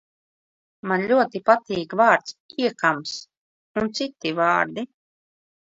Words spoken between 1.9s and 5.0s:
vārds "iekams" un citi vārdi.